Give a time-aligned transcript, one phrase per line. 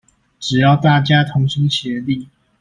[0.39, 2.27] 只要大家同心協力